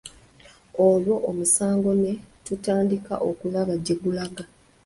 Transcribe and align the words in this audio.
Olwo 0.87 1.15
omusango 1.29 1.91
ne 2.01 2.11
tutandika 2.45 3.13
okulaba 3.29 3.73
gye 3.85 3.95
gulaga. 4.01 4.43